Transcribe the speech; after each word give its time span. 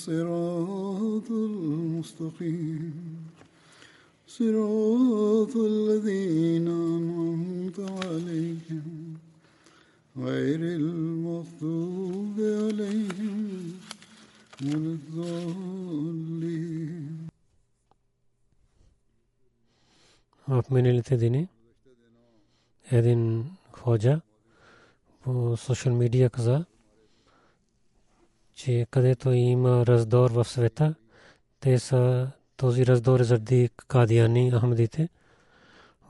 الصراط 0.00 1.28
المستقيم 1.30 2.92
صراط 4.28 5.54
الذين 5.56 6.68
أنعمت 6.68 7.80
عليهم 7.80 8.86
غير 10.16 10.60
المغضوب 10.80 12.36
عليهم 12.40 13.72
ولا 14.62 14.90
الضالين 14.96 16.40
آپ 20.46 20.66
میرے 20.72 20.90
لیتے 20.92 21.16
دینے 21.16 21.42
اے 22.86 22.98
دن 23.02 23.20
خواجہ 23.72 24.16
وہ 25.24 25.56
سوشل 25.66 25.92
میڈیا 26.02 26.28
کا 26.28 26.58
че 28.64 28.86
където 28.90 29.32
има 29.32 29.86
раздор 29.86 30.30
в 30.30 30.44
света, 30.44 30.94
те 31.60 31.78
са 31.78 32.30
този 32.56 32.86
раздор 32.86 33.20
е 33.20 33.24
заради 33.24 33.70
кадияни 33.86 34.50
ахмадите 34.50 35.08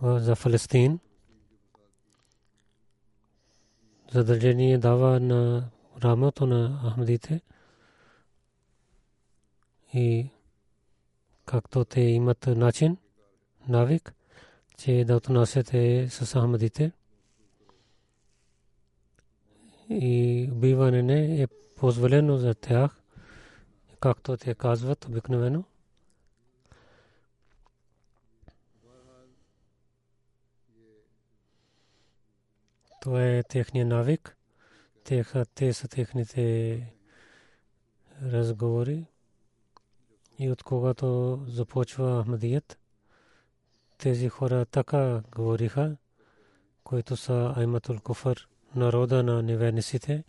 за 0.02 0.36
Фалестин. 0.36 0.98
Задължение 4.12 4.78
дава 4.78 5.20
на 5.20 5.70
рамото 6.04 6.46
на 6.46 6.80
ахмадите 6.90 7.40
и 9.94 10.30
както 11.46 11.84
те 11.84 12.00
имат 12.00 12.46
начин, 12.46 12.96
навик, 13.68 14.14
че 14.78 15.04
да 15.04 15.16
отнасяте 15.16 16.08
с 16.10 16.40
Ахмадите. 16.40 16.92
И 19.90 20.48
убиване 20.52 21.02
не 21.02 21.42
е 21.42 21.46
позволено 21.80 22.36
за 22.36 22.54
тях, 22.54 23.02
както 24.00 24.36
те 24.36 24.54
казват 24.54 25.04
обикновено. 25.04 25.64
Това 33.00 33.26
е 33.26 33.42
техния 33.42 33.86
навик. 33.86 34.36
Те 35.54 35.72
са 35.72 35.88
техните 35.88 36.94
разговори. 38.22 39.06
И 40.38 40.50
от 40.50 40.62
когато 40.62 41.38
започва 41.48 42.22
Ахмадият, 42.22 42.78
тези 43.98 44.28
хора 44.28 44.66
така 44.66 45.22
говориха, 45.36 45.96
които 46.84 47.16
са 47.16 47.54
Айматул 47.56 48.00
Куфър, 48.00 48.48
народа 48.74 49.22
на 49.22 49.42
неверниците, 49.42 50.24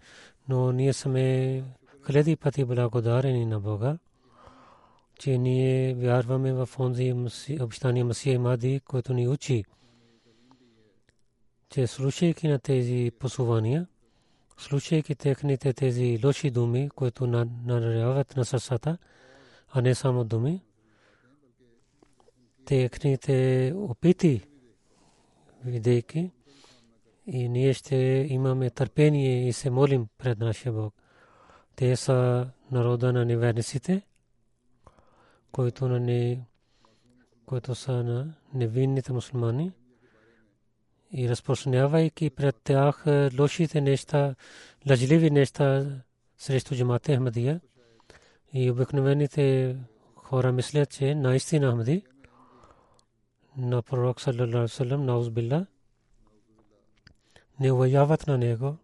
но 0.50 0.72
ние 0.72 0.94
сме 0.94 1.64
хиляди 2.06 2.36
пъти 2.36 2.66
благодарени 2.66 3.46
на 3.46 3.60
Бога, 3.60 3.98
че 5.20 5.38
ние 5.38 5.94
вярваме 5.94 6.54
в 6.54 6.70
онзи 6.80 7.16
обещания 7.62 8.06
Масия 8.06 8.40
Мади, 8.40 8.82
който 8.86 9.14
ни 9.14 9.28
учи, 9.28 9.66
че 11.70 11.88
слушайки 11.88 12.48
на 12.48 12.60
тези 12.60 13.12
посувания, 13.20 13.88
слушайки 14.58 15.16
техните 15.16 15.74
тези 15.74 16.20
лоши 16.24 16.52
думи, 16.52 16.90
които 16.90 17.28
надаряват 17.28 18.36
на 18.36 18.46
сърцата, 18.46 18.98
а 19.70 19.82
не 19.82 19.96
само 19.96 20.24
думи, 20.24 20.62
техните 22.66 23.74
опити, 23.76 24.42
видейки, 25.66 26.32
и 27.34 27.50
ние 27.50 27.74
ще 27.74 27.96
имаме 28.30 28.70
търпение 28.70 29.48
и 29.48 29.54
се 29.54 29.70
молим 29.70 30.08
пред 30.18 30.40
нашия 30.40 30.74
Бог. 30.74 30.94
Те 31.76 31.96
са 31.96 32.48
народа 32.72 33.14
на 33.14 33.26
неверниците, 33.26 34.02
които, 35.52 35.88
на 35.88 36.00
не, 36.00 36.46
които 37.46 37.76
са 37.76 38.04
на 38.04 38.34
невинните 38.54 39.14
мусулмани 39.14 39.72
и 41.14 41.30
разпространявайки 41.30 42.30
пред 42.30 42.56
тях 42.64 43.06
лошите 43.40 43.82
неща, 43.82 44.36
лъжливи 44.90 45.32
неща 45.32 45.86
срещу 46.38 46.76
джамата 46.76 47.14
Ахмадия 47.14 47.62
и 48.54 48.72
обикновените 48.72 49.76
хора 50.16 50.52
мислят, 50.52 50.90
че 50.90 51.16
наистина 51.16 51.72
Ахмади 51.72 52.04
на 53.58 53.82
пророк 53.82 54.22
саллалаху 54.22 54.68
салям 54.68 55.06
наузбилла 55.06 55.66
не 57.62 57.72
уважават 57.72 58.28
на 58.28 58.38
него 58.38 58.78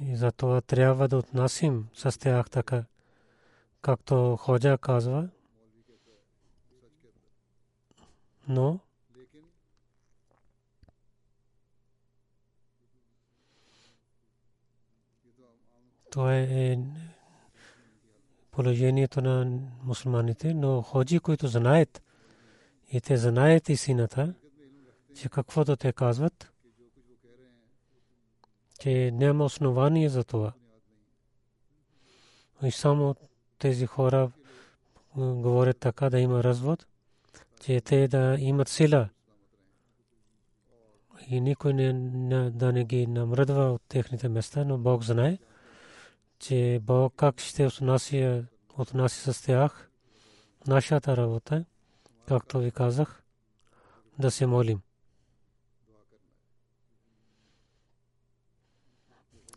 и 0.00 0.16
затова 0.16 0.60
трябва 0.60 1.08
да 1.08 1.16
отнасим 1.16 1.88
с 1.94 2.18
тях 2.20 2.50
така, 2.50 2.84
както 3.82 4.36
Ходжа 4.36 4.78
казва. 4.78 5.28
Но 8.48 8.80
това 16.10 16.36
е 16.36 16.78
положението 18.50 19.20
на 19.20 19.60
мусулманите, 19.82 20.54
но 20.54 20.82
ходжи, 20.82 21.18
които 21.18 21.48
знаят 21.48 22.02
и 22.92 23.00
те 23.00 23.16
знаят 23.16 23.68
истината, 23.68 24.34
че 25.16 25.28
каквото 25.28 25.76
те 25.76 25.92
казват, 25.92 26.53
че 28.84 29.10
няма 29.10 29.44
основание 29.44 30.08
за 30.08 30.24
това. 30.24 30.52
И 32.62 32.70
само 32.70 33.14
тези 33.58 33.86
хора 33.86 34.30
говорят 35.16 35.78
така 35.78 36.10
да 36.10 36.20
има 36.20 36.44
развод, 36.44 36.86
че 37.60 37.80
те 37.80 38.08
да 38.08 38.36
имат 38.38 38.68
сила 38.68 39.08
и 41.28 41.40
никой 41.40 41.72
не, 41.72 42.50
да 42.50 42.72
не 42.72 42.84
ги 42.84 43.06
намръдва 43.06 43.72
от 43.72 43.82
техните 43.88 44.28
места, 44.28 44.64
но 44.64 44.78
Бог 44.78 45.02
знае, 45.02 45.38
че 46.38 46.80
Бог 46.82 47.14
как 47.16 47.40
ще 47.40 47.66
отнася, 47.66 48.44
отнася 48.78 49.32
с 49.32 49.42
тях 49.42 49.90
нашата 50.66 51.16
работа, 51.16 51.64
както 52.28 52.58
ви 52.58 52.70
казах, 52.70 53.22
да 54.18 54.30
се 54.30 54.46
молим. 54.46 54.80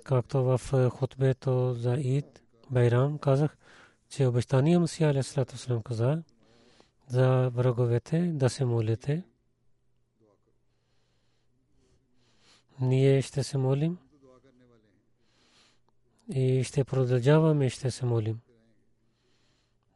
Както 0.07 0.43
в 0.43 0.89
хутбето 0.89 1.73
за 1.73 1.93
Ид, 1.93 2.41
Байрам 2.69 3.17
казах, 3.17 3.57
че 4.09 4.27
обещания 4.27 4.79
Масия 4.79 5.09
Алейхиссалату 5.09 5.81
каза 5.81 6.23
за 7.07 7.49
враговете 7.49 8.31
да 8.33 8.49
се 8.49 8.65
молите. 8.65 9.23
Ние 12.79 13.21
ще 13.21 13.43
се 13.43 13.57
молим 13.57 13.97
и 16.29 16.63
ще 16.63 16.83
продължаваме 16.83 17.69
ще 17.69 17.91
се 17.91 18.05
молим. 18.05 18.39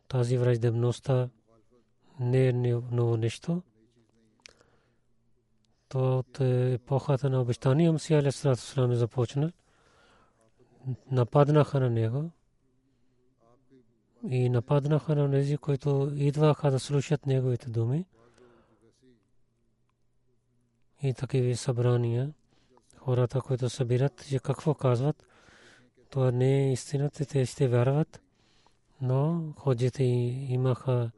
Тази 0.08 0.38
враждебността 0.38 1.30
не 2.20 2.48
е 2.48 2.54
ново 2.54 3.18
нещо. 3.18 3.62
То 5.90 6.20
от 6.20 6.40
епохата 6.40 7.30
на 7.30 7.42
обещания 7.42 7.92
Масия 7.92 8.20
Алейхиссалату 8.20 8.96
започна 8.96 9.52
нападнаха 11.12 11.80
на 11.80 11.90
него 11.90 12.32
и 14.30 14.50
нападнаха 14.50 15.16
на 15.16 15.32
тези, 15.32 15.58
които 15.58 16.12
идваха 16.16 16.72
да 16.72 16.80
слушат 16.80 17.26
неговите 17.26 17.70
думи. 17.70 18.06
И 21.04 21.14
такива 21.14 21.56
събрания, 21.56 22.34
хората, 22.98 23.42
които 23.42 23.70
събират, 23.70 24.26
че 24.30 24.40
какво 24.40 24.74
казват, 24.74 25.26
това 26.10 26.32
не 26.32 26.64
е 26.64 26.72
истината, 26.72 27.26
те 27.26 27.46
ще 27.46 27.68
вярват, 27.68 28.22
но 29.02 29.54
ходите 29.58 30.04
имаха, 30.04 31.12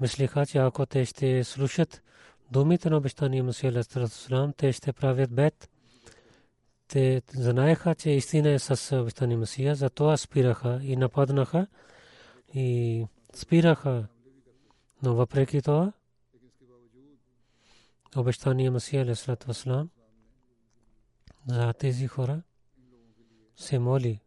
мислиха, 0.00 0.46
че 0.46 0.58
ако 0.58 0.86
те 0.86 1.04
ще 1.04 1.44
слушат 1.44 2.02
думите 2.50 2.90
на 2.90 2.96
обещания 2.96 3.44
Мусия 3.44 3.84
те 4.56 4.72
ще 4.72 4.92
правят 4.92 5.34
бед. 5.34 5.71
Те 6.92 7.22
знаеха, 7.34 7.94
че 7.94 8.10
истина 8.10 8.48
е 8.48 8.58
с 8.58 8.96
обещания 9.00 9.38
Мусия, 9.38 9.74
затова 9.74 10.16
спираха 10.16 10.80
и 10.82 10.96
нападнаха 10.96 11.66
и 12.54 13.06
спираха. 13.34 14.06
Но 15.02 15.14
въпреки 15.14 15.62
това, 15.62 15.92
обещания 18.16 18.70
Масия 18.70 19.02
Алисалат 19.02 19.44
Васлам 19.44 19.90
за 21.48 21.72
тези 21.72 22.06
хора 22.06 22.42
се 23.56 23.78
моли, 23.78 24.20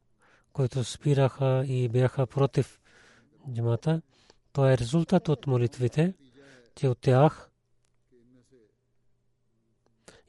които 0.53 0.83
спираха 0.83 1.65
и 1.67 1.89
бяха 1.89 2.27
против 2.27 2.79
джамата. 3.53 4.01
Това 4.53 4.71
е 4.71 4.77
резултат 4.77 5.29
от 5.29 5.47
молитвите, 5.47 6.13
че 6.75 6.88
от 6.88 7.00
тях 7.00 7.50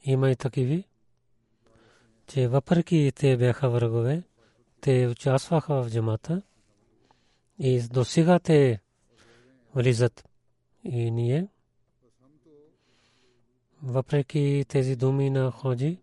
има 0.03 0.31
и 0.31 0.35
такиви, 0.35 0.83
че 2.27 2.47
въпреки 2.47 3.11
те 3.15 3.37
бяха 3.37 3.69
врагове, 3.69 4.23
те 4.81 5.07
участваха 5.07 5.83
в 5.83 5.89
джамата 5.91 6.41
и 7.59 7.81
до 7.81 8.05
сега 8.05 8.39
те 8.39 8.79
влизат. 9.75 10.29
И 10.83 11.11
ние, 11.11 11.47
въпреки 13.83 14.65
тези 14.67 14.95
думи 14.95 15.29
на 15.29 15.51
ходжи, 15.51 15.97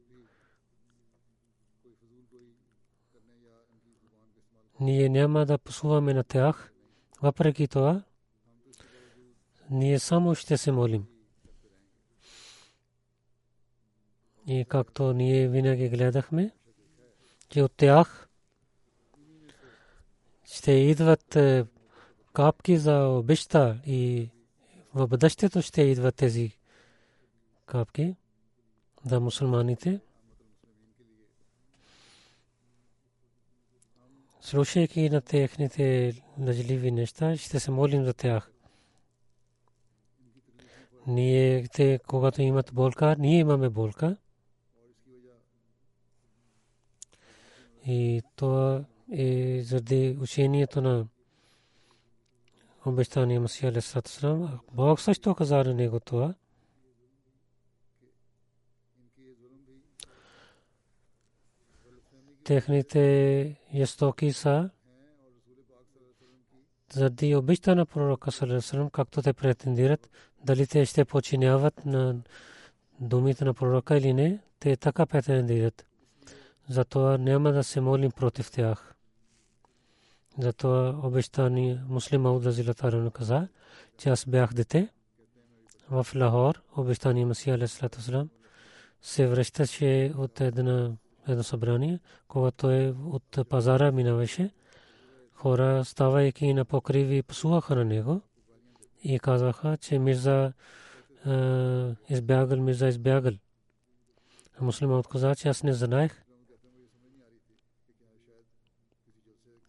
ние 4.81 5.09
няма 5.09 5.47
да 5.47 5.59
посуваме 5.59 6.15
на 6.15 6.25
тях. 6.25 6.73
Въпреки 7.23 7.69
това, 7.69 8.03
ние 9.71 9.99
само 9.99 10.35
ще 10.35 10.57
се 10.57 10.73
молим. 10.73 11.14
И 14.47 14.65
както 14.69 15.13
ние 15.13 15.49
винаги 15.49 15.89
гледахме, 15.89 16.51
че 17.49 17.63
от 17.63 17.73
тях 17.77 18.29
ще 20.45 20.73
идват 20.73 21.37
е, 21.37 21.67
капки 22.33 22.79
за 22.79 22.99
обеща 22.99 23.81
и 23.87 24.31
в 24.95 25.07
бъдещето 25.07 25.63
ще 25.63 25.83
идват 25.83 26.15
тези 26.15 26.57
капки 27.67 28.17
за 29.05 29.21
мусулманите. 29.21 30.01
Слушайки 34.41 35.11
на 35.11 35.21
техните 35.21 36.15
лъжливи 36.39 36.91
неща, 36.91 37.37
ще 37.37 37.61
се 37.61 37.71
молим 37.71 38.05
за 38.05 38.15
тях. 38.15 38.51
Ние, 41.07 41.69
те, 41.69 42.01
когато 42.07 42.43
имат 42.43 42.71
болка, 42.75 43.17
ние 43.19 43.39
имаме 43.39 43.69
болка. 43.69 44.17
И 47.87 48.23
това 48.37 48.85
е 49.13 49.61
заради 49.63 50.19
учението 50.21 50.81
на 50.81 51.07
обещания 52.87 53.41
Масия 53.41 53.69
Алисалам. 53.71 54.61
Бог 54.73 55.01
също 55.01 55.35
каза 55.35 55.65
на 55.65 55.75
него 55.75 56.01
това. 56.01 56.35
Техните 62.45 63.57
ястоки 63.73 64.33
са 64.33 64.71
заради 66.93 67.37
обичта 67.37 67.75
на 67.75 67.87
пророка 67.87 68.33
Салесалам, 68.33 68.91
както 68.91 69.23
те 69.23 69.33
претендират, 69.33 70.11
дали 70.45 70.67
те 70.67 70.87
ще 70.87 71.05
починяват 71.05 71.87
на 71.87 72.17
думите 73.01 73.45
на 73.45 73.55
пророка 73.55 73.97
или 73.97 74.13
не, 74.13 74.39
те 74.59 74.77
така 74.77 75.07
претендират. 75.07 75.87
Затова 76.69 77.19
няма 77.19 77.53
да 77.53 77.65
се 77.65 77.81
молим 77.81 78.11
против 78.11 78.51
тях. 78.51 78.95
Затова 80.39 81.01
обещани 81.03 81.81
муслима 81.89 82.33
от 82.33 82.47
Разилатарен 82.47 83.11
каза, 83.11 83.49
че 83.99 84.09
аз 84.09 84.27
бях 84.27 84.55
дете 84.55 84.89
в 85.91 86.07
Лахор, 86.15 86.63
обещани 86.77 87.25
Масия 87.25 87.55
Алейхиссалам 87.55 88.31
се 89.03 89.27
връщаше 89.27 90.13
от 90.17 90.41
една 90.41 90.93
едно 91.29 91.43
събрание, 91.43 92.01
когато 92.29 92.71
е 92.71 92.95
от 93.05 93.49
пазара 93.49 93.93
минаваше. 93.93 94.51
Хора, 95.33 95.85
ставайки 95.85 96.55
на 96.55 96.65
покриви, 96.65 97.23
посуваха 97.23 97.75
на 97.75 97.85
него 97.85 98.21
и 99.03 99.19
казаха, 99.19 99.77
че 99.81 99.99
Мирза 99.99 100.53
избягал, 102.09 102.59
Мирза 102.61 102.89
избягал. 102.89 103.33
Муслимът 104.61 105.07
каза, 105.07 105.35
че 105.37 105.49
аз 105.49 105.63
не 105.63 105.73
знаех. 105.73 106.24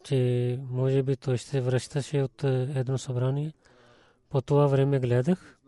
Че 0.05 0.59
може 0.69 1.03
би 1.03 1.15
той 1.15 1.37
ще 1.37 1.61
връщаше 1.61 2.21
от 2.21 2.43
едно 2.43 2.97
събрание. 2.97 3.53
По 4.29 4.41
това 4.41 4.67
време 4.67 4.99
гледах 4.99 5.59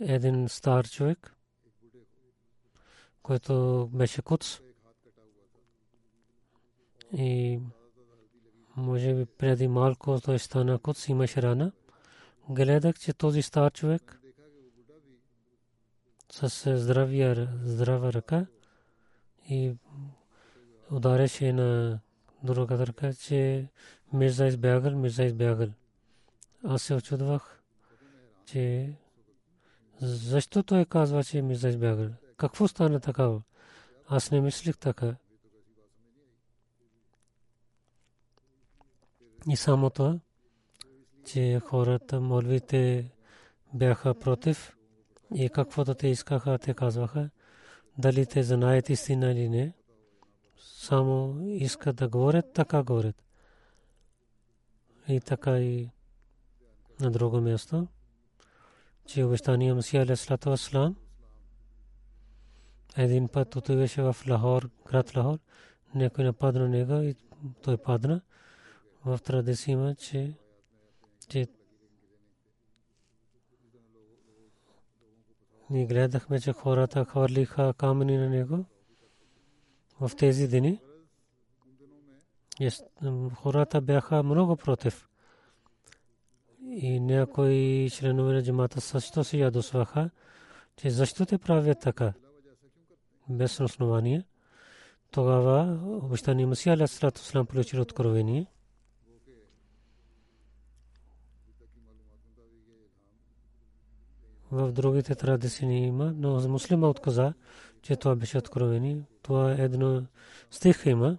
един 0.00 0.48
стар 0.48 0.88
човек, 0.88 1.34
който 3.22 3.86
беше 3.92 4.22
куц. 4.22 4.60
И 7.12 7.60
може 8.76 9.14
би 9.14 9.24
преди 9.24 9.68
малко 9.68 10.20
той 10.20 10.38
стана 10.38 10.78
куц, 10.78 11.08
имаше 11.08 11.42
рана. 11.42 11.72
Гледах, 12.48 12.98
че 12.98 13.12
този 13.12 13.42
стар 13.42 13.72
човек 13.72 14.20
с 16.32 16.78
здравия, 16.78 17.48
здрава 17.64 18.12
ръка 18.12 18.46
и 19.48 19.74
удареше 20.90 21.52
на 21.52 22.00
другата 22.44 22.86
ръка, 22.86 23.14
че 23.14 23.68
Мирза 24.12 24.46
избягал, 24.46 24.98
Мирза 24.98 25.24
избягал. 25.24 25.68
Аз 26.64 26.82
се 26.82 26.94
очудвах, 26.94 27.62
че 28.46 28.94
защо 30.00 30.62
той 30.62 30.84
казва, 30.84 31.24
че 31.24 31.42
Мирза 31.42 31.68
избягал? 31.68 32.08
Какво 32.36 32.68
стана 32.68 33.00
такава? 33.00 33.42
Аз 34.08 34.30
не 34.30 34.40
мислих 34.40 34.78
така. 34.78 35.16
И 39.50 39.56
само 39.56 39.90
това, 39.90 40.18
че 41.26 41.60
хората, 41.60 42.20
молвите 42.20 43.10
бяха 43.74 44.14
против 44.14 44.76
и 45.34 45.48
каквото 45.48 45.94
те 45.94 46.08
искаха, 46.08 46.58
те 46.58 46.74
казваха, 46.74 47.30
дали 47.98 48.26
те 48.26 48.42
знаят 48.42 48.88
истина 48.88 49.32
или 49.32 49.48
не 49.48 49.72
само 50.64 51.40
искат 51.46 51.96
да 51.96 52.08
говорят, 52.08 52.52
така 52.52 52.82
говорят. 52.82 53.22
И 55.08 55.20
така 55.20 55.58
и 55.58 55.90
на 57.00 57.10
друго 57.10 57.40
място, 57.40 57.86
че 59.06 59.24
обещания 59.24 59.74
Масия 59.74 60.02
Алейхиссалату 60.02 60.50
Васлам 60.50 60.96
един 62.96 63.28
път 63.28 63.56
отиваше 63.56 64.02
в 64.02 64.16
Лахор, 64.28 64.70
град 64.86 65.16
Лахор, 65.16 65.38
някой 65.94 66.24
нападна 66.24 66.68
него 66.68 66.94
и 66.94 67.14
той 67.62 67.76
падна. 67.76 68.20
В 69.04 69.18
традиция 69.24 69.72
има, 69.72 69.94
че, 69.94 70.34
че 71.28 71.46
ние 75.70 75.86
гледахме, 75.86 76.40
че 76.40 76.52
хората 76.52 77.04
хвърлиха 77.04 77.74
камъни 77.78 78.16
на 78.16 78.28
него 78.28 78.64
в 80.00 80.10
тези 80.16 80.48
дни 80.48 80.80
хората 83.34 83.80
бяха 83.80 84.22
много 84.22 84.56
против. 84.56 85.08
И 86.66 87.00
някои 87.00 87.90
членове 87.92 88.32
на 88.32 88.42
джамата 88.42 88.80
също 88.80 89.24
се 89.24 89.38
ядосваха, 89.38 90.10
че 90.76 90.90
защо 90.90 91.26
те 91.26 91.38
правят 91.38 91.80
така, 91.80 92.12
без 93.28 93.60
основание. 93.60 94.24
Тогава 95.10 95.78
обещания 96.02 96.46
Масия 96.46 96.74
Алясалату 96.74 97.20
Слам 97.20 97.46
получил 97.46 97.80
откровение. 97.80 98.46
В 104.50 104.72
другите 104.72 105.14
традиции 105.14 105.66
има, 105.66 106.12
но 106.16 106.48
муслима 106.48 106.88
отказа, 106.88 107.34
че 107.84 107.96
това 107.96 108.16
беше 108.16 108.38
откровение. 108.38 109.02
Това 109.22 109.52
е 109.52 109.54
едно 109.54 110.02
стих 110.50 110.86
има. 110.86 111.18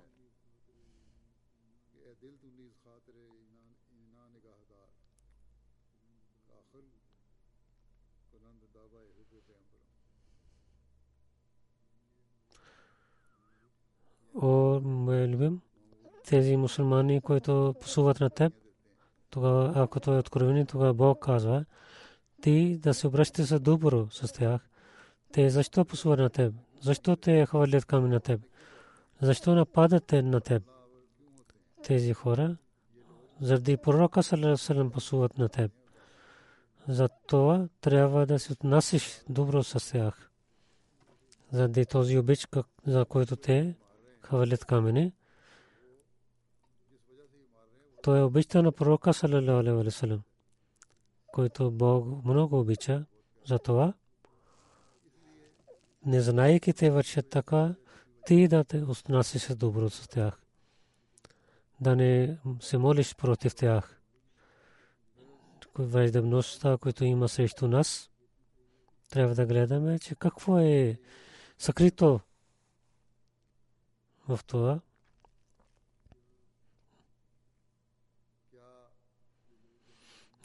О, 14.42 14.80
мой 14.84 15.28
любим, 15.28 15.62
тези 16.28 16.58
мусулмани, 16.58 17.22
които 17.22 17.76
посуват 17.82 18.20
на 18.20 18.30
теб, 18.30 18.54
тогава, 19.30 19.74
ако 19.76 20.00
това 20.00 20.16
е 20.16 20.20
откровение, 20.20 20.66
тогава 20.66 20.94
Бог 20.94 21.24
казва, 21.24 21.66
ти 22.42 22.78
да 22.78 22.94
се 22.94 23.08
обръщате 23.08 23.44
за 23.44 23.60
добро 23.60 24.08
с 24.12 24.34
тях. 24.34 24.70
Те 25.36 25.50
защо 25.50 25.86
пасуват 25.86 26.20
на 26.20 26.30
теб? 26.30 26.54
Защо 26.82 27.16
те 27.16 27.46
хвърлят 27.46 27.86
камъни 27.86 28.14
на 28.14 28.20
теб? 28.20 28.42
Защо 29.22 29.56
нападат 29.56 30.06
те 30.06 30.22
на 30.22 30.42
теб? 30.42 30.64
Тези 31.84 32.14
хора, 32.14 32.58
заради 33.42 33.78
пророка 33.78 34.24
Салерасалам 34.24 34.92
пасуват 34.92 35.38
на 35.38 35.50
теб. 35.50 35.72
Затова 36.88 37.68
трябва 37.82 38.26
да 38.26 38.40
се 38.40 38.54
отнасяш 38.54 39.22
добро 39.30 39.64
с 39.64 39.92
тях. 39.92 40.32
Заради 41.52 41.86
този 41.86 42.18
обич, 42.18 42.48
за 42.86 43.06
който 43.06 43.36
те 43.36 43.76
хвърлят 44.22 44.66
камъни, 44.66 45.14
той 48.04 48.20
е 48.20 48.24
обичта 48.24 48.62
на 48.62 48.72
пророка 48.72 49.14
салlam, 49.14 50.20
който 51.28 51.72
Бог 51.72 52.26
много 52.26 52.60
обича. 52.60 53.06
Затова, 53.46 53.94
не 56.06 56.22
знаейки 56.22 56.74
те 56.74 56.90
вършат 56.90 57.30
така, 57.30 57.76
ти 58.26 58.48
да 58.48 58.64
те 58.64 58.84
отнасяш 58.84 59.56
добро 59.56 59.90
с 59.90 60.08
тях. 60.08 60.42
Да 61.80 61.96
не 61.96 62.38
се 62.60 62.78
молиш 62.78 63.16
против 63.16 63.56
тях. 63.56 64.02
Враждебността, 65.80 66.78
която 66.78 67.06
има 67.06 67.30
срещу 67.30 67.68
нас, 67.68 68.10
трябва 69.10 69.36
да 69.36 69.46
гледаме, 69.46 70.00
че 70.00 70.16
какво 70.16 70.60
е 70.60 71.00
съкрито 71.58 72.20
в 74.28 74.40
това. 74.48 74.80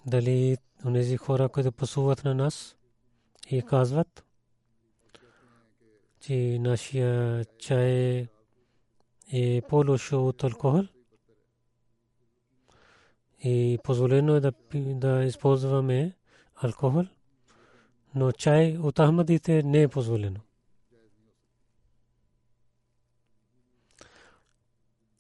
Дали 0.07 0.57
онези 0.85 1.17
хора, 1.17 1.49
които 1.49 1.73
пасуват 1.73 2.25
на 2.25 2.35
нас 2.35 2.77
и 3.51 3.63
казват, 3.63 4.25
че 6.21 6.59
нашия 6.61 7.45
чай 7.45 8.27
е 9.33 9.63
по-лошо 9.69 10.27
от 10.27 10.45
алкохол 10.45 10.85
и 13.45 13.79
позволено 13.85 14.35
е 14.35 14.41
да, 14.41 14.53
да 14.75 15.25
използваме 15.25 16.17
алкохол, 16.57 17.05
но 18.15 18.33
чай 18.33 18.79
от 18.79 18.99
Ахмадите 18.99 19.63
не 19.63 19.83
е 19.83 19.89
позволено. 19.89 20.41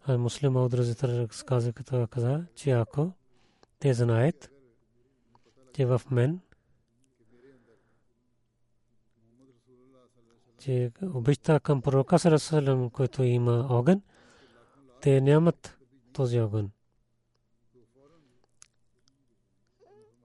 А 0.06 0.18
муслим 0.18 0.56
Аудразитър 0.56 1.28
каза, 1.46 1.72
като 1.72 2.06
каза, 2.10 2.46
че 2.54 2.70
ако 2.70 3.12
те 3.78 3.94
знаят, 3.94 4.50
че 5.76 5.86
в 5.86 6.02
мен 6.10 6.40
че 10.60 10.92
обичта 11.02 11.60
към 11.60 11.82
пророка 11.82 12.18
Сарасалам, 12.18 12.90
който 12.90 13.22
има 13.22 13.66
огън, 13.70 14.02
те 15.00 15.20
нямат 15.20 15.78
този 16.12 16.40
огън. 16.40 16.70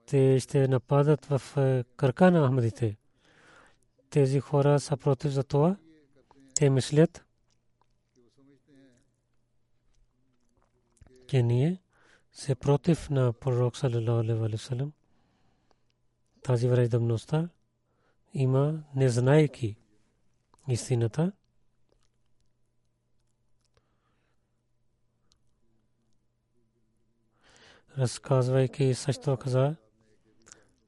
Те 0.06 0.40
ще 0.40 0.68
нападат 0.68 1.26
в 1.26 1.56
е, 1.56 1.84
кръка 1.96 2.30
на 2.30 2.48
Ахмадите. 2.48 2.96
Тези 4.10 4.40
хора 4.40 4.80
са 4.80 4.96
против 4.96 5.32
за 5.32 5.44
това. 5.44 5.76
Те 6.54 6.70
мислят, 6.70 7.24
че 11.26 11.42
ние 11.42 11.82
се 12.32 12.54
против 12.54 13.10
на 13.10 13.32
пророк 13.32 13.76
салалаху 13.76 14.90
истината. 20.68 21.32
Разказвайки 27.98 28.94
също 28.94 29.36
каза, 29.36 29.76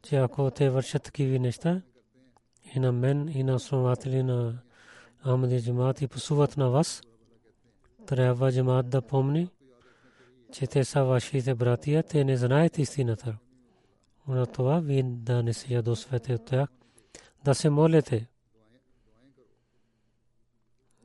че 0.02 0.16
ако 0.16 0.50
те 0.50 0.70
вършат 0.70 1.02
такива 1.02 1.38
неща, 1.38 1.82
и 2.74 2.78
на 2.78 2.92
мен, 2.92 3.28
и 3.28 3.42
на 3.42 3.54
основатели 3.54 4.22
на 4.22 4.58
Ахмади 5.22 5.62
джамаат 5.62 6.02
и 6.02 6.08
посуват 6.08 6.56
на 6.56 6.70
вас, 6.70 7.02
трябва 8.06 8.52
джамаат 8.52 8.88
да 8.88 9.02
помни, 9.02 9.50
че 10.52 10.66
те 10.66 10.84
са 10.84 11.04
вашите 11.04 11.54
братия, 11.54 12.02
те 12.02 12.24
не 12.24 12.36
знаят 12.36 12.78
истината 12.78 13.38
на 14.28 14.46
това 14.46 14.80
вие 14.80 15.02
да 15.02 15.42
не 15.42 15.52
се 15.52 15.74
ядосвате 15.74 16.34
от 16.34 16.44
тях, 16.44 16.68
да 17.44 17.54
се 17.54 17.70
молите 17.70 18.26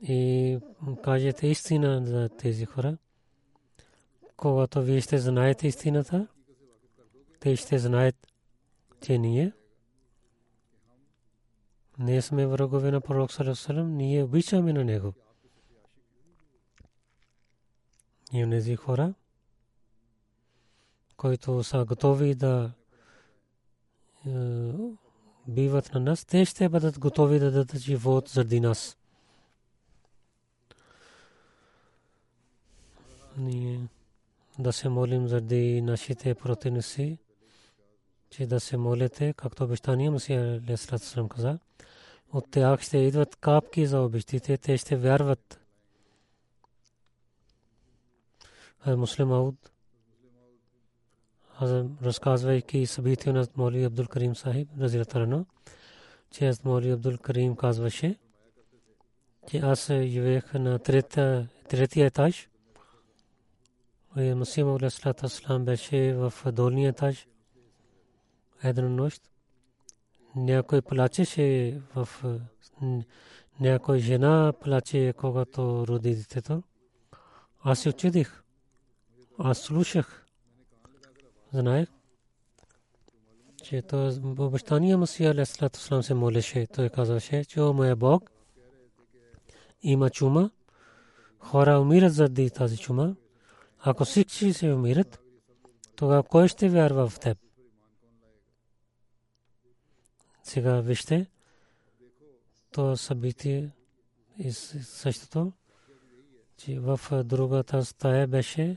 и 0.08 0.58
кажете 1.04 1.46
истина 1.46 2.06
за 2.06 2.28
тези 2.28 2.64
хора. 2.64 2.96
Когато 4.36 4.82
вие 4.82 5.00
ще 5.00 5.18
знаете 5.18 5.66
истината, 5.66 6.26
те 7.40 7.56
ще 7.56 7.78
знаят, 7.78 8.16
че 9.00 9.18
ние 9.18 9.52
не 11.98 12.22
сме 12.22 12.46
врагове 12.46 12.90
на 12.90 13.00
пророк 13.00 13.32
Салесалам, 13.32 13.96
ние 13.96 14.22
обичаме 14.22 14.72
на 14.72 14.84
него. 14.84 15.12
И 18.32 18.50
тези 18.50 18.76
хора, 18.76 19.14
които 21.16 21.64
са 21.64 21.84
готови 21.84 22.34
да 22.34 22.72
биват 25.48 25.94
на 25.94 26.00
нас, 26.00 26.24
те 26.24 26.44
ще 26.44 26.68
бъдат 26.68 26.98
готови 26.98 27.38
да 27.38 27.50
дадат 27.50 27.78
живот 27.78 28.28
заради 28.28 28.60
нас. 28.60 28.96
Ние 33.38 33.80
да 34.58 34.72
се 34.72 34.88
молим 34.88 35.28
заради 35.28 35.82
нашите 35.82 36.34
противници, 36.34 37.18
че 38.30 38.46
да 38.46 38.60
се 38.60 38.76
молите, 38.76 39.32
както 39.36 39.64
обещание 39.64 40.10
Масия 40.10 40.62
Леслат 40.68 41.28
каза. 41.28 41.58
От 42.32 42.50
тях 42.50 42.80
ще 42.80 42.98
идват 42.98 43.36
капки 43.36 43.86
за 43.86 44.00
обещите, 44.00 44.56
те 44.56 44.76
ще 44.76 44.96
вярват. 44.96 45.60
Муслим 48.86 49.32
Ауд 49.32 49.70
разказвайки 52.02 52.86
събития 52.86 53.32
на 53.32 53.46
Моли 53.56 53.84
Абдул 53.84 54.06
Карим 54.06 54.36
Сахиб, 54.36 54.68
разилатарано, 54.80 55.46
че 56.30 56.46
аз 56.46 56.64
Моли 56.64 56.90
Абдул 56.90 57.18
Карим 57.18 57.56
казваше, 57.56 58.16
че 59.50 59.58
аз 59.58 59.86
живеех 59.86 60.54
на 60.54 60.78
третия 60.78 61.48
етаж. 61.96 62.48
И 64.16 64.34
Масим 64.34 64.68
Алейхиссалату 64.68 65.26
Аслам 65.26 65.64
беше 65.64 66.14
в 66.14 66.32
долния 66.52 66.88
етаж. 66.88 67.26
Една 68.62 68.88
нощ 68.88 69.22
някой 70.36 70.82
плачеше 70.82 71.80
в 71.94 72.08
някой 73.60 73.98
жена 73.98 74.52
плаче, 74.60 75.14
когато 75.16 75.86
роди 75.88 76.14
детето. 76.14 76.62
Аз 77.62 77.78
се 77.78 77.88
очудих. 77.88 78.42
Аз 79.38 79.58
слушах 79.58 80.26
знаех, 81.52 81.88
че 83.62 83.82
то 83.82 84.12
обещания 84.38 84.98
Масия 84.98 85.30
Алейхиссалату 85.30 85.80
Слам 85.80 86.02
се 86.02 86.14
молеше. 86.14 86.66
Той 86.66 86.88
казваше, 86.88 87.44
че 87.44 87.60
о 87.60 87.72
моя 87.72 87.96
Бог, 87.96 88.30
има 89.82 90.10
чума, 90.10 90.50
хора 91.38 91.80
умират 91.80 92.14
заради 92.14 92.50
тази 92.50 92.78
чума. 92.78 93.16
Ако 93.86 94.04
всички 94.04 94.52
се 94.52 94.72
умират, 94.72 95.20
тогава 95.96 96.22
кой 96.22 96.48
ще 96.48 96.68
вярва 96.68 97.08
в 97.08 97.20
теб? 97.20 97.38
Сега 100.42 100.80
вижте, 100.80 101.26
то 102.70 102.96
събитие 102.96 103.70
и 104.38 104.52
същото, 104.52 105.52
че 106.56 106.80
в 106.80 107.00
другата 107.24 107.84
стая 107.84 108.26
беше 108.26 108.76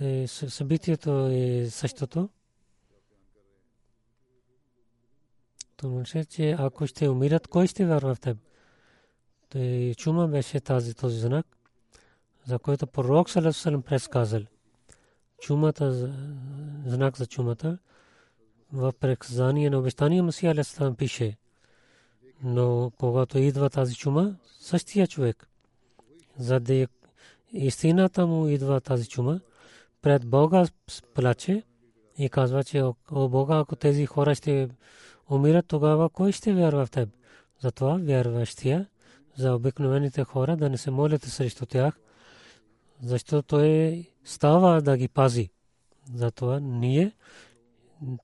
е, 0.00 0.26
събитието 0.28 1.26
е 1.26 1.66
същото. 1.70 2.28
То 5.76 6.02
че 6.28 6.56
ако 6.58 6.86
ще 6.86 7.08
умират, 7.08 7.48
кой 7.48 7.66
ще 7.66 7.86
вярва 7.86 8.14
в 8.14 8.20
теб? 8.20 8.38
Чума 9.96 10.28
беше 10.28 10.60
тази 10.60 10.94
този 10.94 11.18
знак, 11.20 11.46
за 12.46 12.58
който 12.58 12.86
пророк 12.86 13.30
Салесалем 13.30 13.82
предсказал. 13.82 14.42
Чумата, 15.40 16.12
знак 16.86 17.16
за 17.16 17.26
чумата, 17.26 17.78
в 18.72 18.92
предсказание 19.00 19.70
на 19.70 19.78
обещание 19.78 20.22
Масия 20.22 20.52
Алесалам 20.52 20.94
пише. 20.94 21.36
Но 22.42 22.92
когато 22.98 23.38
идва 23.38 23.70
тази 23.70 23.94
чума, 23.94 24.36
същия 24.60 25.06
човек 25.06 25.48
за 26.38 26.60
да 26.60 26.86
истината 27.52 28.26
му 28.26 28.48
идва 28.48 28.80
тази 28.80 29.08
чума, 29.08 29.40
пред 30.02 30.26
Бога 30.26 30.66
плаче 31.14 31.62
и 32.18 32.28
казва, 32.28 32.64
че 32.64 32.82
о 33.10 33.28
Бога, 33.28 33.58
ако 33.58 33.76
тези 33.76 34.06
хора 34.06 34.34
ще 34.34 34.68
умират, 35.30 35.66
тогава 35.66 36.08
кой 36.08 36.32
ще 36.32 36.54
вярва 36.54 36.86
в 36.86 36.90
теб? 36.90 37.08
Затова 37.60 37.96
вярващия 37.96 38.86
за 39.36 39.54
обикновените 39.54 40.24
хора 40.24 40.56
да 40.56 40.70
не 40.70 40.78
се 40.78 40.90
молите 40.90 41.30
срещу 41.30 41.66
тях, 41.66 41.98
защото 43.02 43.42
той 43.42 44.04
става 44.24 44.82
да 44.82 44.96
ги 44.96 45.08
пази. 45.08 45.50
Затова 46.14 46.60
ние 46.60 47.12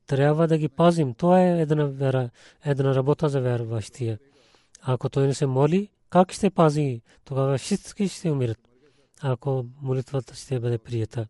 трябва 0.07 0.49
да 0.49 0.59
ги 0.59 0.69
пазим. 0.69 1.15
Това 1.15 1.43
е 1.43 1.61
една, 1.61 1.85
вера, 1.85 2.31
една 2.65 2.95
работа 2.95 3.29
за 3.29 3.41
вярващия. 3.41 4.19
Ако 4.83 5.09
той 5.09 5.27
не 5.27 5.35
се 5.35 5.47
моли, 5.47 5.89
как 6.11 6.33
ще 6.33 6.51
пази? 6.51 7.03
Тогава 7.25 7.59
всички 7.59 8.09
ще 8.09 8.31
умират. 8.31 8.59
Ако 9.21 9.67
молитвата 9.83 10.35
ще 10.35 10.61
бъде 10.61 10.79
прията. 10.79 11.27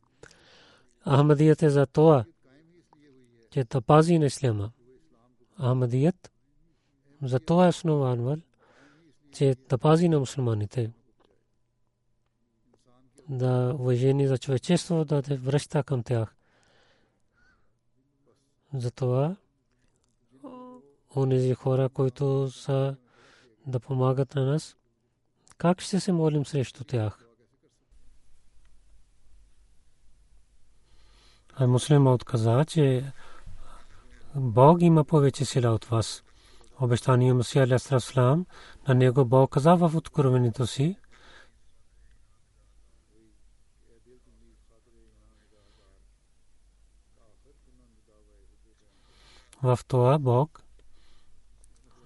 Ахмадият 1.05 1.62
е 1.62 1.71
за 1.71 1.87
това, 1.87 2.25
че 3.50 3.64
да 3.64 3.81
пази 3.81 4.19
на 4.19 4.26
исляма. 4.26 4.71
Ахмадият 5.61 6.33
за 7.23 7.40
това 7.40 7.67
е 7.67 7.69
основан, 7.69 8.43
че 9.33 9.57
да 9.69 9.78
пази 9.78 10.09
на 10.09 10.19
мусулманите. 10.19 10.90
Да 13.28 13.76
уважение 13.78 14.28
за 14.28 14.38
човечество 14.38 15.04
да 15.04 15.23
те 15.23 15.37
връща 15.37 15.82
към 15.82 16.02
тях. 16.02 16.35
Затова 18.75 19.37
онези 21.16 21.54
хора, 21.54 21.88
които 21.88 22.50
са 22.50 22.97
да 23.66 23.80
помагат 23.80 24.35
на 24.35 24.47
нас, 24.47 24.76
как 25.58 25.80
ще 25.80 26.00
се 26.00 26.12
молим 26.12 26.47
срещу 26.47 26.85
тях? 26.85 27.25
А 31.54 31.66
муслима 31.66 32.12
отказа, 32.12 32.64
че 32.64 33.12
Бог 34.35 34.82
има 34.82 35.04
повече 35.04 35.44
сила 35.44 35.70
от 35.70 35.85
вас. 35.85 36.25
Обещание 36.80 37.32
Мусия 37.32 37.64
Алясалам 37.64 38.47
на 38.88 38.94
него 38.94 39.25
Бог 39.25 39.50
каза 39.50 39.76
в 39.76 39.97
откровението 39.97 40.66
си, 40.66 40.97
в 49.62 49.78
това 49.88 50.18
Бог 50.18 50.62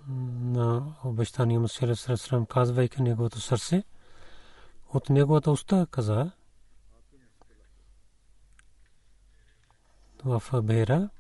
на 0.09 0.97
обещание 1.05 1.59
Мусия 1.59 1.95
Алясалам 2.09 2.47
казвайки 2.47 3.03
неговото 3.03 3.41
сърце, 3.41 3.85
от 4.89 5.11
неговата 5.11 5.51
уста 5.51 5.87
каза, 5.91 6.31
в 10.25 10.43
Бера, 10.63 11.11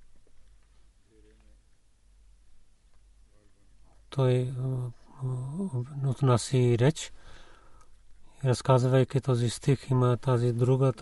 той 4.10 4.54
отнаси 6.06 6.78
реч, 6.78 7.12
разказвайки 8.44 9.20
този 9.20 9.50
стих, 9.50 9.90
има 9.90 10.16
тази 10.16 10.52
друга, 10.52 10.92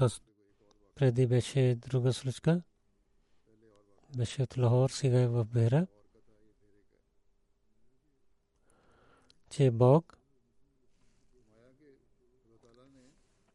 преди 0.95 1.27
беше 1.27 1.75
друга 1.75 2.13
случка, 2.13 2.63
беше 4.17 4.43
от 4.43 4.57
Лахор, 4.57 4.91
сега 4.91 5.21
е 5.21 5.27
в 5.27 5.45
Бера, 5.45 5.87
че 9.51 9.71
Бог 9.71 10.19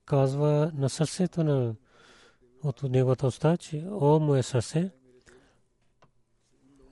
казва 0.05 0.71
на 0.75 0.89
сърцето 0.89 1.43
на 1.43 1.75
от 2.63 2.83
неговата 2.83 3.27
уста, 3.27 3.57
че 3.57 3.87
о 3.91 4.19
мое 4.19 4.43
сърце, 4.43 4.91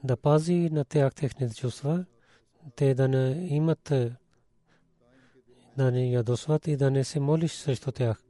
да 0.04 0.18
пази 0.18 0.70
на 0.72 0.86
тях 0.86 1.16
техните 1.16 1.56
чувства, 1.56 2.06
те 2.76 2.94
да 2.94 3.08
не 3.08 3.48
имат, 3.50 3.94
да 5.78 5.92
не 5.92 6.12
ядосват 6.12 6.68
и 6.68 6.78
да 6.78 6.92
не 6.92 7.04
се 7.04 7.20
молиш 7.20 7.52
срещу 7.52 7.92
тях. 7.92 8.24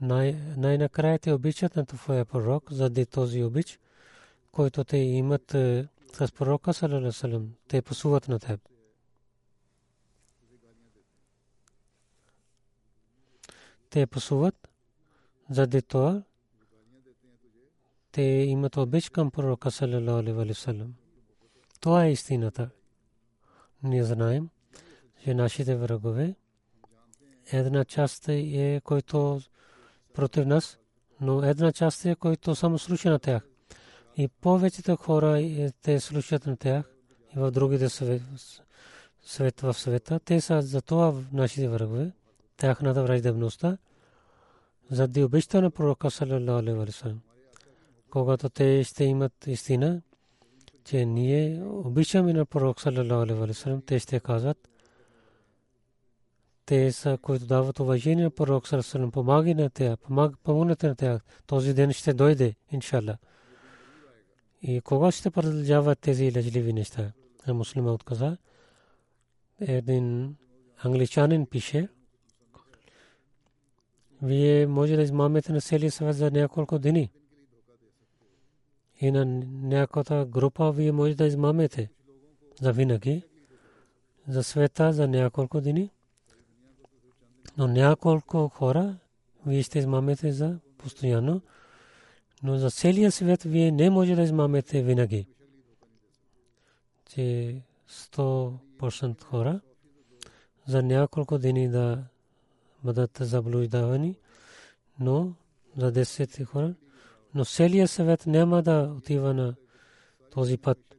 Най-накрая 0.00 1.18
те 1.18 1.32
обичат 1.32 1.76
на 1.76 1.86
твоя 1.86 2.24
пророк, 2.24 2.72
заради 2.72 3.06
този 3.06 3.42
обич, 3.42 3.78
който 4.52 4.84
те 4.84 4.96
имат 4.96 5.50
с 6.12 6.32
пророка 6.34 6.74
Салалалалалам. 6.74 7.54
Те 7.68 7.82
посуват 7.82 8.28
на 8.28 8.38
теб. 8.38 8.60
Те 13.90 14.06
посуват 14.06 14.68
заради 15.50 15.82
това, 15.82 16.22
те 18.12 18.22
имат 18.22 18.76
обич 18.76 19.08
към 19.08 19.30
пророка 19.30 19.70
васалам. 19.70 20.94
Това 21.80 22.04
е 22.04 22.12
истината. 22.12 22.70
Ние 23.82 24.04
знаем, 24.04 24.48
че 25.24 25.34
нашите 25.34 25.76
врагове 25.76 26.34
една 27.52 27.84
част 27.84 28.28
е, 28.28 28.80
който 28.84 29.40
против 30.14 30.46
нас, 30.46 30.78
но 31.20 31.42
една 31.42 31.72
част 31.72 32.04
е, 32.04 32.14
който 32.14 32.54
само 32.54 32.78
слуша 32.78 33.10
на 33.10 33.18
тях. 33.18 33.49
И 34.16 34.28
повечето 34.28 34.96
хора 34.96 35.70
те 35.82 36.00
слушат 36.00 36.46
на 36.46 36.56
тях 36.56 36.84
и 37.36 37.38
в 37.38 37.50
другите 37.50 37.88
свет 37.88 39.60
в 39.60 39.74
света. 39.74 40.20
Те 40.24 40.40
са 40.40 40.62
за 40.62 40.82
това 40.82 41.14
нашите 41.32 41.68
врагове, 41.68 42.12
тяхната 42.56 43.02
враждебността, 43.02 43.78
заради 44.90 45.24
обичта 45.24 45.60
на 45.60 45.70
пророка 45.70 46.10
саллалаху 46.10 46.62
И 64.62 64.80
кога 64.80 65.10
ще 65.10 65.30
продължават 65.30 65.98
тези 65.98 66.32
лъжливи 66.36 66.72
неща? 66.72 67.12
А 67.46 67.54
муслима 67.54 67.92
отказа. 67.92 68.36
Един 69.60 70.36
англичанин 70.78 71.46
пише, 71.46 71.88
вие 74.22 74.66
може 74.66 74.96
да 74.96 75.02
измамете 75.02 75.52
на 75.52 75.60
целия 75.60 75.90
свет 75.90 76.16
за 76.16 76.30
няколко 76.30 76.78
дни 76.78 77.10
и 79.00 79.10
на 79.10 79.24
някоя 79.24 80.26
група 80.26 80.72
вие 80.72 80.92
може 80.92 81.14
да 81.14 81.26
измамете 81.26 81.90
за 82.60 82.72
винаги, 82.72 83.22
за 84.28 84.42
света 84.42 84.92
за 84.92 85.08
няколко 85.08 85.60
дни. 85.60 85.90
Но 87.56 87.68
няколко 87.68 88.48
хора 88.48 88.96
вие 89.46 89.62
ще 89.62 89.78
измамете 89.78 90.32
за 90.32 90.58
постоянно, 90.78 91.40
но 92.42 92.56
за 92.56 92.70
целия 92.70 93.12
свет 93.12 93.42
вие 93.42 93.70
не 93.70 93.90
може 93.90 94.14
да 94.14 94.22
измамете 94.22 94.82
винаги. 94.82 95.26
Че 97.10 97.56
100% 97.90 99.22
хора 99.22 99.60
за 100.66 100.82
няколко 100.82 101.38
дни 101.38 101.68
да 101.68 102.04
бъдат 102.84 103.18
заблуждавани, 103.20 104.16
но 105.00 105.32
за 105.76 105.92
10 105.92 106.44
хора 106.44 106.74
но 107.34 107.44
целият 107.44 107.90
съвет 107.90 108.26
няма 108.26 108.62
да 108.62 108.94
отива 108.96 109.34
на 109.34 109.54
този 110.30 110.58
път. 110.58 110.96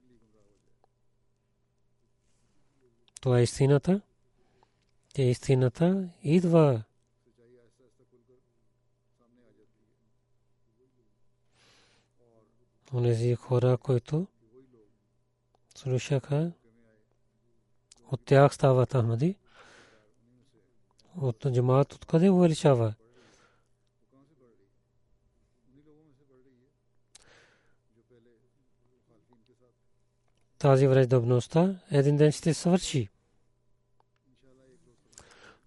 Това 3.21 3.39
е 3.39 3.43
истината. 3.43 4.01
Те 5.13 5.23
истината 5.23 6.10
идва 6.23 6.84
онези 12.93 13.36
хора, 13.36 13.77
които 13.77 14.27
слушаха, 15.75 16.51
от 18.12 18.25
тях 18.25 18.54
стават 18.54 18.93
Ахмади, 18.93 19.36
от 21.17 21.51
джамаат 21.54 21.93
откъде 21.93 22.30
увеличава. 22.30 22.93
тази 30.62 30.88
враждебността 30.88 31.80
един 31.91 32.17
ден 32.17 32.32
ще 32.32 32.54
свърши. 32.54 33.10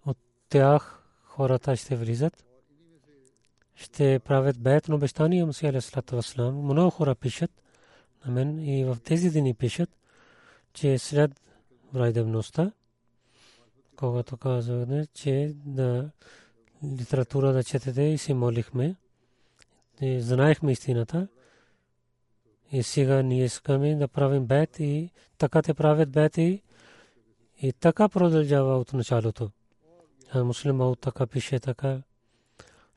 От 0.05 0.17
тях 0.49 1.03
хората 1.23 1.75
ще 1.75 1.95
влизат, 1.95 2.44
ще 3.75 4.19
правят 4.19 4.59
бед 4.59 4.87
на 4.87 4.95
обещания 4.95 5.45
Мусия 5.45 5.69
Алисалату 5.69 6.15
Васлам. 6.15 6.55
Много 6.55 6.89
хора 6.89 7.15
пишат 7.15 7.51
на 8.25 8.31
мен 8.31 8.59
и 8.59 8.85
в 8.85 8.97
тези 9.03 9.31
дни 9.31 9.53
пишат, 9.53 9.89
че 10.73 10.97
след 10.97 11.41
враждебността 11.93 12.71
когато 13.95 14.37
казваме, 14.37 15.07
че 15.13 15.53
да 15.65 16.09
литература 16.83 17.53
да 17.53 17.63
четете 17.63 18.01
и 18.01 18.17
се 18.17 18.33
молихме. 18.33 18.95
И 20.01 20.21
знаехме 20.21 20.71
истината. 20.71 21.27
И 22.71 22.83
сега 22.83 23.21
ние 23.21 23.45
искаме 23.45 23.95
да 23.95 24.07
правим 24.07 24.45
бед 24.45 24.79
и 24.79 25.09
така 25.37 25.61
те 25.61 25.73
правят 25.73 26.09
бед 26.09 26.37
и, 26.37 26.61
и 27.61 27.73
така 27.73 28.09
продължава 28.09 28.77
от 28.77 28.93
началото. 28.93 29.51
А 30.31 30.43
муслима 30.43 30.95
така 30.95 31.27
пише 31.27 31.59
така. 31.59 32.01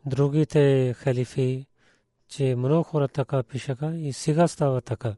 Другите 0.07 0.95
халифи, 0.99 1.67
че 2.29 2.57
много 2.57 2.83
хора 2.83 3.09
така 3.09 3.43
пишаха 3.43 3.97
и 3.97 4.13
сега 4.13 4.49
става 4.49 4.81
така. 4.81 5.17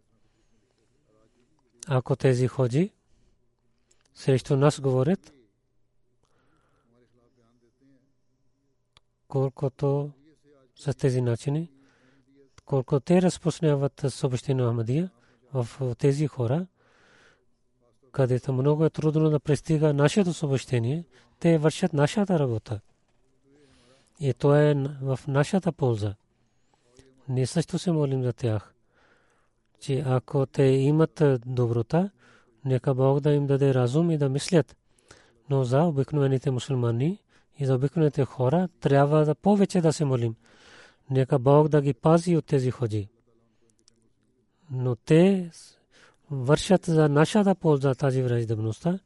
Ако 1.87 2.17
тези 2.17 2.47
ходи, 2.47 2.93
срещу 4.15 4.57
нас 4.57 4.81
говорят, 4.81 5.33
колкото 9.29 10.11
с 10.79 10.95
тези 10.95 11.21
начини, 11.21 11.71
колко 12.65 13.01
те 13.01 13.23
разпространяват 13.23 14.05
съобщение 14.09 14.65
на 14.65 14.71
Ахмадия 14.71 15.11
в 15.55 15.95
тези 15.99 16.27
хора, 16.27 16.67
където 18.13 18.53
много 18.53 18.85
е 18.85 18.91
трудно 18.91 19.31
да 19.31 19.41
пристига 19.41 19.93
нашето 19.95 20.33
съобщение, 20.33 21.05
те 21.41 21.59
вършат 21.59 21.93
нашата 21.93 22.39
работа. 22.39 22.81
И 24.21 24.35
то 24.35 24.55
е 24.55 24.75
в 25.03 25.21
нашата 25.29 25.73
полза. 25.73 26.15
Ние 27.29 27.47
също 27.47 27.79
се 27.79 27.93
молим 27.93 28.23
за 28.23 28.33
тях, 28.33 28.75
че 29.81 30.03
ако 30.07 30.47
те 30.47 30.63
имат 30.63 31.23
доброта, 31.47 32.11
нека 32.65 32.95
Бог 32.95 33.21
да 33.21 33.33
им 33.33 33.47
даде 33.47 33.75
разум 33.75 34.11
и 34.11 34.19
да 34.19 34.29
мислят. 34.29 34.77
Но 35.51 35.65
за 35.65 35.83
обикновените 35.83 36.51
мусулмани 36.51 37.19
и 37.59 37.67
за 37.67 37.75
обикновените 37.75 38.25
хора 38.25 38.69
трябва 38.81 39.25
да 39.25 39.35
повече 39.35 39.81
да 39.81 39.93
се 39.93 40.05
молим. 40.05 40.35
Нека 41.11 41.39
Бог 41.39 41.69
да 41.69 41.83
ги 41.83 41.95
пази 41.95 42.37
от 42.37 42.47
тези 42.47 42.71
ходи. 42.71 43.09
Но 44.71 44.97
те 44.97 45.51
вършат 46.31 46.85
за 46.85 47.09
нашата 47.09 47.55
полза 47.55 47.95
тази 47.95 48.23
враждебността 48.23 48.99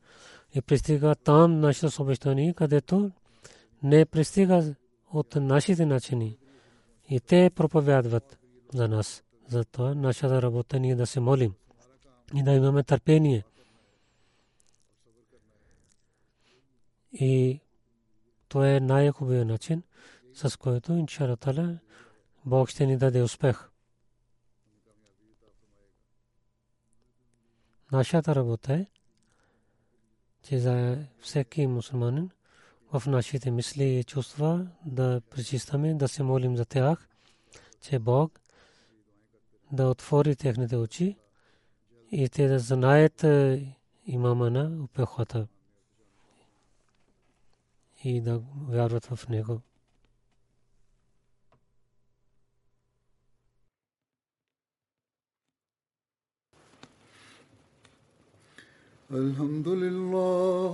и 0.54 0.62
пристига 0.62 1.14
там 1.14 1.60
нашето 1.60 1.90
съобщение, 1.90 2.54
където 2.54 3.10
не 3.82 4.04
пристига 4.04 4.74
от 5.14 5.34
нашите 5.36 5.86
начини. 5.86 6.38
И 7.10 7.20
те 7.20 7.50
проповядват 7.54 8.38
за 8.74 8.88
нас. 8.88 9.24
Затова 9.48 9.94
нашата 9.94 10.42
работа 10.42 10.80
ние 10.80 10.96
да 10.96 11.06
се 11.06 11.20
молим 11.20 11.54
и 12.34 12.42
да 12.42 12.52
имаме 12.52 12.82
търпение. 12.82 13.44
И 17.12 17.60
това 18.48 18.70
е 18.70 18.80
най-хубавият 18.80 19.48
начин, 19.48 19.82
с 20.34 20.58
който, 20.58 20.92
иншалатала, 20.92 21.78
Бог 22.44 22.68
ще 22.68 22.86
ни 22.86 22.96
даде 22.96 23.22
успех. 23.22 23.68
Нашата 27.92 28.34
работа 28.34 28.74
е, 28.74 28.86
че 30.42 30.58
за 30.58 31.06
всеки 31.18 31.66
мусулманин 31.66 32.30
в 32.93 33.03
нашите 33.07 33.51
мисли 33.51 33.83
и 33.83 34.03
чувства 34.03 34.67
да 34.85 35.21
пречистваме, 35.29 35.93
да 35.93 36.07
се 36.07 36.23
молим 36.23 36.57
за 36.57 36.65
тях, 36.65 37.07
че 37.81 37.99
Бог 37.99 38.39
да 39.71 39.87
отвори 39.87 40.35
техните 40.35 40.75
очи 40.75 41.17
и 42.11 42.29
те 42.29 42.47
да 42.47 42.59
знаят 42.59 43.23
е, 43.23 43.65
имама 44.05 44.49
на 44.49 44.83
упехата 44.83 45.47
и 48.03 48.21
да 48.21 48.41
вярват 48.69 49.05
в 49.05 49.29
него. 49.29 49.61
الحمد 59.11 59.67
لله 59.67 60.73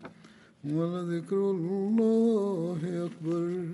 ولذكر 0.64 1.50
الله 1.50 2.80
أكبر 3.06 3.66